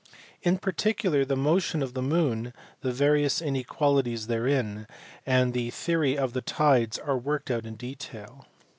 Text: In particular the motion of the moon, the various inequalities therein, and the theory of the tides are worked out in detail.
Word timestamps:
In 0.41 0.57
particular 0.57 1.23
the 1.25 1.35
motion 1.35 1.83
of 1.83 1.93
the 1.93 2.01
moon, 2.01 2.53
the 2.81 2.91
various 2.91 3.39
inequalities 3.39 4.25
therein, 4.25 4.87
and 5.27 5.53
the 5.53 5.69
theory 5.69 6.17
of 6.17 6.33
the 6.33 6.41
tides 6.41 6.97
are 6.97 7.19
worked 7.19 7.51
out 7.51 7.67
in 7.67 7.75
detail. 7.75 8.47